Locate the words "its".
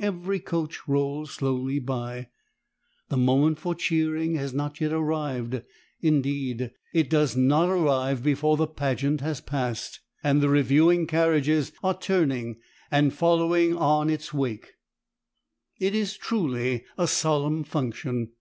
14.14-14.34